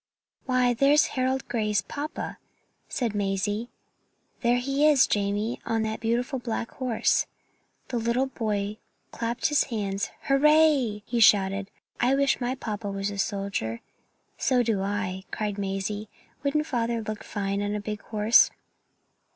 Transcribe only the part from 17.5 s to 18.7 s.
on a big horse?"